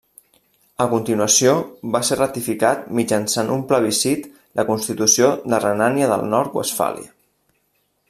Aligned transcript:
A 0.85 0.85
continuació, 0.93 1.51
va 1.97 2.01
ser 2.09 2.17
ratificat 2.21 2.89
mitjançant 3.01 3.53
un 3.59 3.63
plebiscit 3.73 4.27
la 4.61 4.69
Constitució 4.73 5.31
de 5.55 5.61
Renània 5.69 6.13
del 6.15 6.29
Nord-Westfàlia. 6.37 7.17